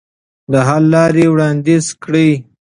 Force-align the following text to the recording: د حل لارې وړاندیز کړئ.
د 0.51 0.53
حل 0.67 0.83
لارې 0.93 1.25
وړاندیز 1.31 1.85
کړئ. 2.03 2.31